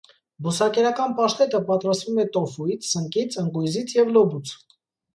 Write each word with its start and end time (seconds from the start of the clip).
Բուսակերական 0.45 1.13
պաշտետը 1.19 1.61
պատրաստվում 1.69 2.19
է 2.25 2.27
տոֆուից, 2.39 2.91
սնկից, 2.95 3.41
ընկույզից 3.47 3.99
և 4.03 4.15
լոբուց։ 4.19 4.61